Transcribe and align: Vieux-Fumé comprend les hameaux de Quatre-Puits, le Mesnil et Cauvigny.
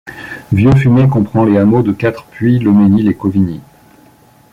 Vieux-Fumé 0.51 1.07
comprend 1.07 1.45
les 1.45 1.59
hameaux 1.59 1.83
de 1.83 1.91
Quatre-Puits, 1.91 2.57
le 2.57 2.71
Mesnil 2.71 3.07
et 3.07 3.13
Cauvigny. 3.13 3.61